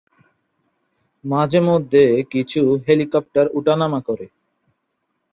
[1.25, 2.03] মাঝে মধ্যে
[2.31, 4.25] কিছু হেলিকপ্টার ওঠানামা করে।